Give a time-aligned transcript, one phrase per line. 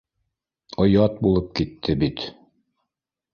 [0.85, 2.25] Оят булып китте бит